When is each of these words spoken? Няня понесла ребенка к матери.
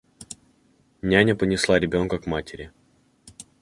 Няня 1.03 1.35
понесла 1.35 1.77
ребенка 1.79 2.17
к 2.17 2.25
матери. 2.25 2.71